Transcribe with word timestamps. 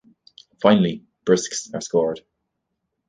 Finally, 0.59 1.05
brisques 1.27 1.71
are 1.75 1.81
scored. 1.81 2.21